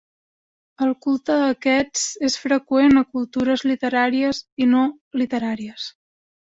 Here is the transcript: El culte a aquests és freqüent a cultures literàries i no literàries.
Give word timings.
El 0.85 0.93
culte 1.05 1.35
a 1.41 1.49
aquests 1.49 2.07
és 2.29 2.39
freqüent 2.47 3.03
a 3.03 3.07
cultures 3.19 3.67
literàries 3.75 4.45
i 4.67 4.73
no 4.75 4.85
literàries. 5.25 5.89